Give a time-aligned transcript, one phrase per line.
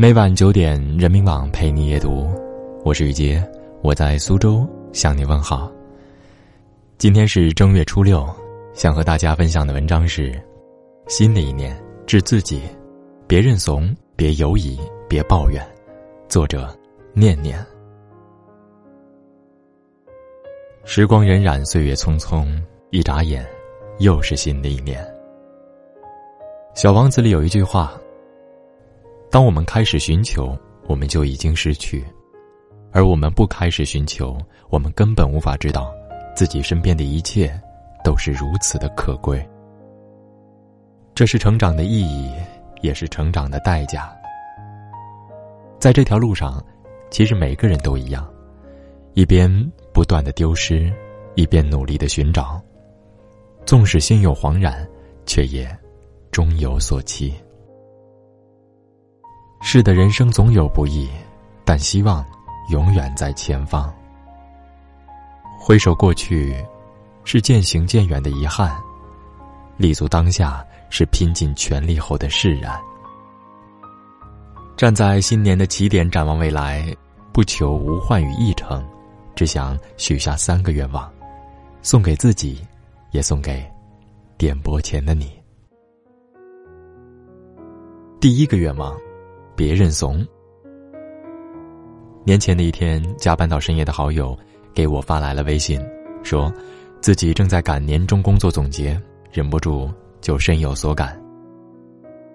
[0.00, 2.30] 每晚九点，人民网陪你夜读，
[2.84, 3.44] 我是雨洁，
[3.82, 5.68] 我在苏州向你问好。
[6.98, 8.24] 今天是正月初六，
[8.74, 10.40] 想和大家分享的文章是：
[11.08, 12.62] 新的一年，致自己，
[13.26, 14.78] 别认怂，别犹疑，
[15.08, 15.60] 别抱怨。
[16.28, 16.72] 作者：
[17.12, 17.58] 念念。
[20.84, 22.46] 时光荏苒，岁月匆匆，
[22.90, 23.44] 一眨眼，
[23.98, 25.04] 又是新的一年。
[26.76, 28.00] 小王子里有一句话。
[29.30, 30.56] 当我们开始寻求，
[30.86, 32.02] 我们就已经失去；
[32.92, 34.38] 而我们不开始寻求，
[34.70, 35.92] 我们根本无法知道，
[36.34, 37.52] 自己身边的一切
[38.02, 39.46] 都是如此的可贵。
[41.14, 42.32] 这是成长的意义，
[42.80, 44.10] 也是成长的代价。
[45.78, 46.64] 在这条路上，
[47.10, 48.26] 其实每个人都一样，
[49.12, 49.50] 一边
[49.92, 50.90] 不断的丢失，
[51.34, 52.60] 一边努力的寻找。
[53.66, 54.88] 纵使心有惶然，
[55.26, 55.68] 却也
[56.30, 57.34] 终有所期。
[59.60, 61.08] 是的，人生总有不易，
[61.64, 62.24] 但希望
[62.70, 63.92] 永远在前方。
[65.58, 66.56] 回首过去，
[67.24, 68.70] 是渐行渐远的遗憾；
[69.76, 72.80] 立足当下，是拼尽全力后的释然。
[74.76, 76.96] 站在新年的起点，展望未来，
[77.32, 78.82] 不求无患于一成，
[79.34, 81.12] 只想许下三个愿望，
[81.82, 82.64] 送给自己，
[83.10, 83.62] 也送给
[84.38, 85.32] 点播前的你。
[88.18, 88.96] 第一个愿望。
[89.58, 90.24] 别认怂。
[92.24, 94.38] 年前的一天，加班到深夜的好友
[94.72, 95.84] 给我发来了微信，
[96.22, 96.52] 说
[97.00, 98.96] 自己正在赶年终工作总结，
[99.32, 101.20] 忍不住就深有所感。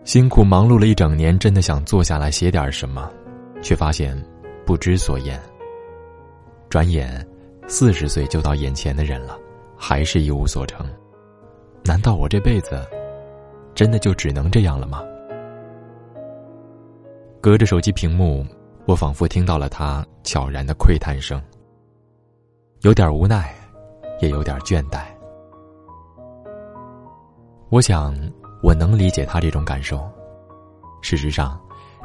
[0.03, 3.09] 辛苦忙碌了一整年，真的想坐下来写点什么，
[3.61, 4.21] 却发现
[4.65, 5.39] 不知所言。
[6.67, 7.25] 转眼
[7.69, 9.39] 四十岁就到眼前的人了，
[9.77, 10.85] 还是一无所成。
[11.85, 12.85] 难道我这辈子
[13.73, 15.01] 真的就只能这样了吗？
[17.43, 18.47] 隔着手机屏幕，
[18.85, 21.43] 我仿佛听到了他悄然的喟叹声，
[22.83, 23.53] 有点无奈，
[24.21, 25.03] 也有点倦怠。
[27.67, 28.15] 我想，
[28.61, 30.09] 我能理解他这种感受。
[31.01, 31.59] 事实上，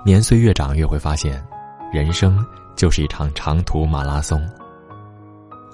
[0.05, 1.41] 年岁越长，越会发现，
[1.93, 2.45] 人生
[2.75, 4.45] 就是一场长途马拉松。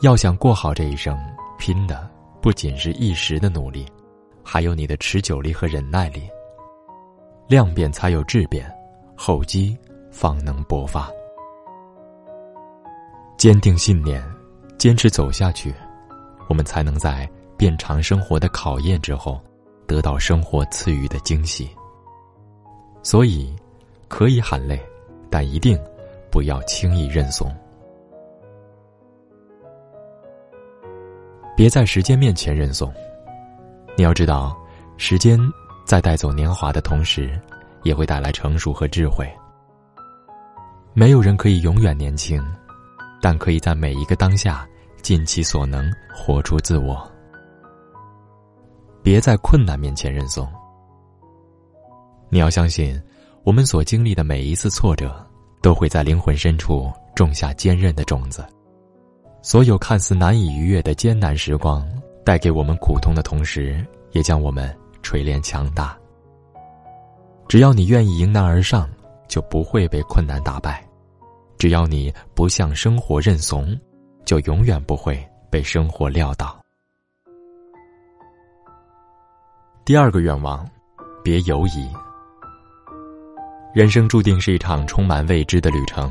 [0.03, 1.19] 要想过好这一生，
[1.59, 2.07] 拼的
[2.43, 3.87] 不仅是一时的努力，
[4.45, 6.29] 还有你的持久力和忍耐力。
[7.49, 8.71] 量变才有质变。
[9.17, 9.77] 厚积
[10.11, 11.11] 方能薄发，
[13.37, 14.23] 坚定信念，
[14.77, 15.75] 坚持走下去，
[16.49, 19.41] 我们才能在变长生活的考验之后，
[19.87, 21.71] 得到生活赐予的惊喜。
[23.03, 23.55] 所以，
[24.09, 24.81] 可以喊累，
[25.31, 25.79] 但一定
[26.31, 27.55] 不要轻易认怂。
[31.57, 32.93] 别在时间面前认怂。
[33.97, 34.57] 你要知道，
[34.97, 35.39] 时间
[35.85, 37.41] 在带走年华的同时。
[37.85, 39.31] 也会带来成熟和智慧。
[40.93, 42.43] 没有人可以永远年轻，
[43.21, 44.67] 但可以在每一个当下
[45.03, 47.09] 尽其所能活出自我。
[49.03, 50.49] 别在困难面前认怂。
[52.31, 53.01] 你要相信，
[53.43, 55.15] 我们所经历的每一次挫折，
[55.63, 58.45] 都会在灵魂深处种下坚韧的种子。
[59.43, 61.87] 所有看似难以逾越的艰难时光，
[62.25, 65.99] 带给我们苦痛的同时，也将我们锤炼强大。
[67.49, 68.89] 只要你愿意迎难而上，
[69.29, 70.83] 就不会被困难打败；
[71.59, 73.79] 只要你不向生活认怂，
[74.25, 76.59] 就永远不会被生活撂倒。
[79.85, 80.67] 第二个愿望，
[81.23, 81.89] 别犹疑。
[83.75, 86.11] 人生注定是一场充满未知的旅程，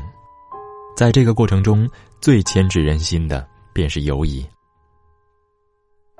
[0.96, 1.88] 在这个过程中，
[2.20, 4.46] 最牵制人心的便是犹疑。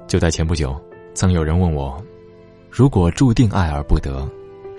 [0.07, 0.79] 就在前不久，
[1.15, 2.03] 曾有人问我：
[2.71, 4.29] 如果注定爱而不得？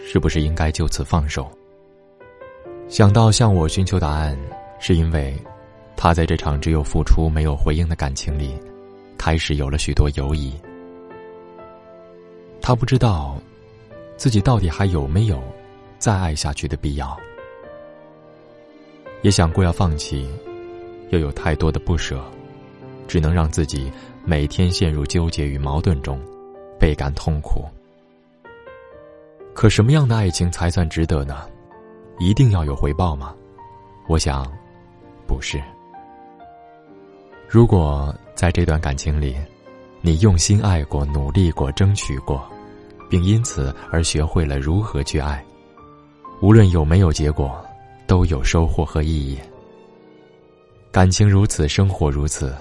[0.03, 1.49] 是不是应该就此放手？
[2.87, 4.37] 想到向我寻求答案，
[4.79, 5.35] 是因为
[5.95, 8.53] 他在这场只有付出没有回应的感情里，
[9.17, 10.53] 开始有了许多犹疑。
[12.61, 13.37] 他不知道
[14.17, 15.41] 自己到底还有没有
[15.97, 17.17] 再爱下去的必要，
[19.21, 20.27] 也想过要放弃，
[21.09, 22.23] 又有太多的不舍，
[23.07, 23.91] 只能让自己
[24.23, 26.19] 每天陷入纠结与矛盾中，
[26.79, 27.65] 倍感痛苦。
[29.55, 31.47] 可什么样的爱情才算值得呢？
[32.19, 33.33] 一定要有回报吗？
[34.05, 34.45] 我想，
[35.25, 35.63] 不是。
[37.47, 39.33] 如果在这段感情里，
[40.01, 42.43] 你用心爱过、努力过、争取过，
[43.09, 45.43] 并因此而学会了如何去爱，
[46.41, 47.65] 无论有没有结果，
[48.05, 49.39] 都有收获和意义。
[50.91, 52.53] 感情如此，生活如此，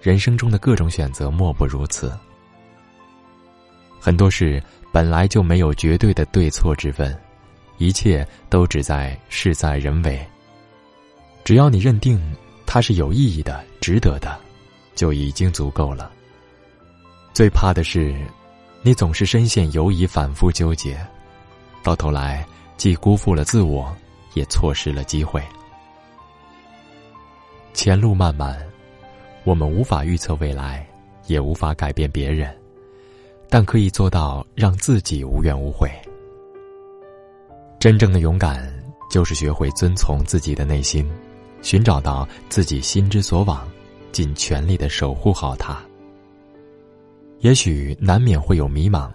[0.00, 2.12] 人生中的各种选择莫不如此。
[4.02, 4.60] 很多事。
[4.92, 7.18] 本来就没有绝对的对错之分，
[7.78, 10.20] 一切都只在事在人为。
[11.44, 12.20] 只要你认定
[12.66, 14.38] 它是有意义的、值得的，
[14.94, 16.12] 就已经足够了。
[17.32, 18.14] 最怕的是，
[18.82, 20.94] 你总是深陷犹疑，反复纠结，
[21.82, 22.46] 到头来
[22.76, 23.90] 既辜负了自我，
[24.34, 25.42] 也错失了机会。
[27.72, 28.62] 前路漫漫，
[29.44, 30.86] 我们无法预测未来，
[31.28, 32.54] 也无法改变别人，
[33.54, 35.92] 但可以做到让自己无怨无悔。
[37.78, 38.72] 真正的勇敢，
[39.10, 41.06] 就是学会遵从自己的内心，
[41.60, 43.68] 寻找到自己心之所往，
[44.10, 45.78] 尽全力的守护好它。
[47.40, 49.12] 也许难免会有迷茫，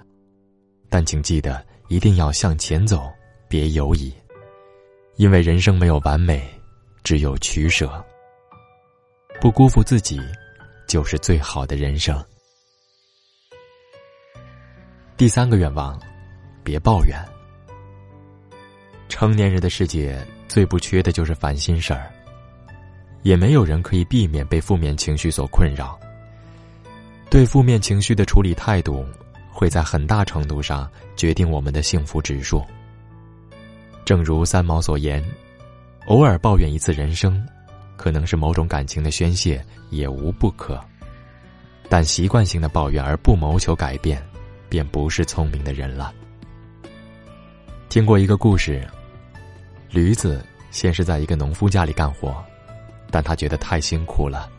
[0.87, 3.09] 但请记得一定要向前走，
[3.49, 4.13] 别犹疑，
[5.15, 6.47] 因为人生没有完美，
[7.03, 7.91] 只有取舍。
[9.41, 10.21] 不辜负自己，
[10.87, 12.23] 就是最好的人生。
[15.17, 15.99] 第三个愿望，
[16.63, 17.17] 别抱怨。
[19.09, 22.11] 成年人的世界最不缺的就是烦心事儿，
[23.23, 25.99] 也没有人可以避免被负面情绪所困扰。
[27.31, 29.03] 对负面情绪的处理态度，
[29.51, 32.63] 会在很大程度上决定我们的幸福指数。
[34.05, 35.23] 正如三毛所言
[36.05, 37.43] ：“偶尔抱怨一次人生，
[37.95, 40.79] 可能是某种感情的宣泄，也无不可。
[41.89, 44.23] 但习惯性的抱怨而不谋求改变，
[44.69, 46.13] 便不是聪明的人了。”
[47.89, 48.87] 听过一个故事，
[49.89, 52.35] 驴子先是在一个农夫家里干活，
[53.09, 54.49] 但他觉得太辛苦了，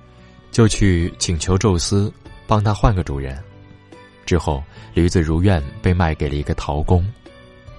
[0.51, 2.13] 就去请求宙斯。
[2.47, 3.39] 帮他换个主人，
[4.25, 4.65] 之后
[4.95, 7.07] 驴子如愿被卖给了一个陶工，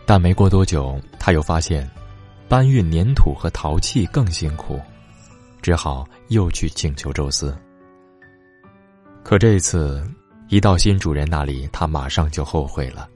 [0.06, 1.90] 但没过多久，他又发现
[2.48, 4.80] 搬运粘土和陶器更辛苦，
[5.60, 7.58] 只好又去请求宙斯。
[9.24, 10.08] 可这一次
[10.50, 13.07] 一到新主人那里，他马上就后悔了，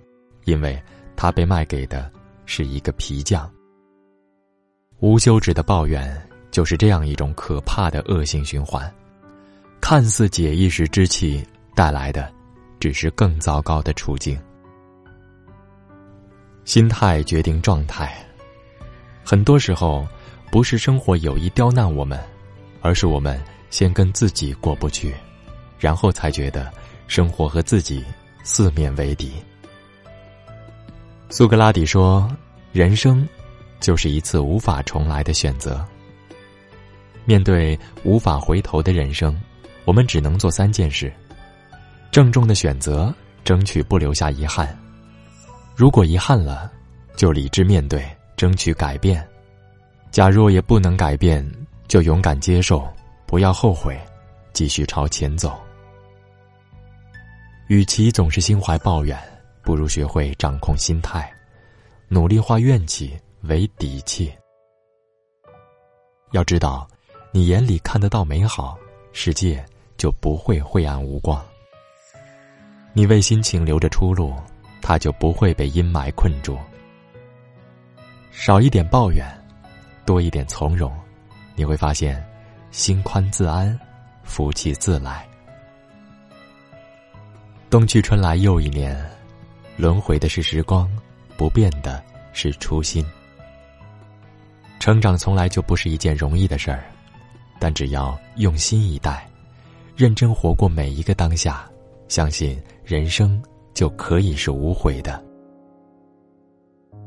[0.46, 0.80] 因为
[1.16, 2.10] 他被卖给的
[2.46, 3.52] 是一个皮匠。
[5.00, 6.16] 无休止的抱怨
[6.52, 8.94] 就是这样一种可怕的恶性循环。
[9.82, 11.44] 看似解一时之气，
[11.74, 12.32] 带来的
[12.80, 14.40] 只是更糟糕的处境。
[16.66, 18.16] 心态决定状态，
[19.26, 20.08] 很多时候
[20.52, 22.18] 不是生活有意刁难我们，
[22.80, 23.42] 而是我们
[23.72, 25.16] 先跟自己过不去，
[25.80, 26.72] 然后才觉得
[27.08, 28.04] 生活和自己
[28.44, 29.32] 四面为敌。
[31.30, 32.30] 苏格拉底说
[32.72, 33.28] ：“人生
[33.80, 35.86] 就是一次无法重来的选择。”
[37.26, 39.40] 面对无法回头的人生。
[39.86, 41.12] 我们只能做三件事：
[42.10, 43.14] 郑重的选择，
[43.44, 44.66] 争取不留下遗憾；
[45.76, 46.72] 如果遗憾了，
[47.18, 48.06] 就理智面对，
[48.38, 49.22] 争取改变；
[50.10, 51.46] 假若也不能改变，
[51.90, 52.88] 就勇敢接受，
[53.26, 54.00] 不要后悔，
[54.54, 55.62] 继续朝前走。
[57.74, 59.20] 与其总是心怀抱怨，
[59.64, 61.34] 不如学会掌控心态，
[62.08, 64.32] 努力化怨气为底气。
[66.34, 66.88] 要知道，
[67.32, 68.78] 你眼里看得到美好，
[69.12, 69.66] 世界。
[69.96, 71.42] 就不会晦暗无光。
[72.92, 74.34] 你为心情留着出路，
[74.82, 76.58] 它就不会被阴霾困住。
[78.32, 79.26] 少一点抱怨，
[80.06, 80.92] 多一点从容，
[81.56, 82.22] 你会发现，
[82.70, 83.80] 心宽自安，
[84.24, 85.26] 福气自来。
[87.74, 88.96] 冬去春来又一年，
[89.78, 90.88] 轮回的是时光，
[91.36, 93.04] 不变的是初心。
[94.80, 96.84] 成长从来就不是一件容易的事儿，
[97.58, 99.28] 但只要用心以待。
[99.96, 101.68] 认真活过每一个当下，
[102.08, 103.42] 相信人生
[103.74, 105.20] 就可以是无悔的。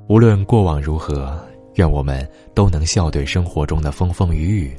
[0.09, 1.41] 无论过往如何，
[1.77, 4.77] 愿我们都能笑对生活中的风风雨雨，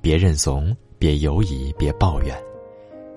[0.00, 2.36] 别认怂，别犹疑，别抱怨，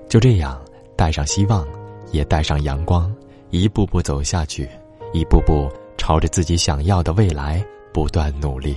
[0.08, 0.64] 就这样
[0.96, 1.68] 带上希望，
[2.12, 3.14] 也带上阳光，
[3.50, 4.70] 一步步走下去，
[5.14, 8.76] 一步步朝着自己想要的未来不断努力。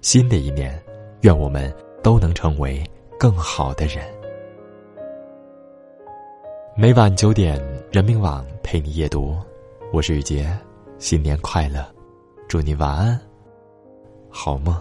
[0.00, 0.82] 新的一年，
[1.20, 1.72] 愿我们
[2.02, 2.82] 都能成为。
[3.22, 4.04] 更好的人。
[6.76, 7.56] 每晚九点，
[7.92, 9.38] 人民网陪你夜读，
[9.92, 10.50] 我是雨洁，
[10.98, 11.86] 新年快乐，
[12.48, 13.20] 祝你晚安，
[14.28, 14.76] 好梦。